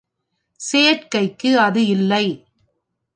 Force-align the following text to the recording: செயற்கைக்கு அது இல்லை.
செயற்கைக்கு 0.59 1.51
அது 1.59 1.81
இல்லை. 1.87 2.25